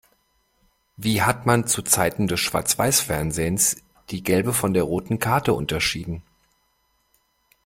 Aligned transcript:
Wie 0.97 1.21
hat 1.21 1.45
man 1.45 1.67
zu 1.67 1.83
Zeiten 1.83 2.25
des 2.27 2.39
Schwarzweißfernsehens 2.39 3.83
die 4.09 4.23
gelbe 4.23 4.51
von 4.51 4.73
der 4.73 4.81
roten 4.81 5.19
Karte 5.19 5.53
unterschieden? 5.53 6.23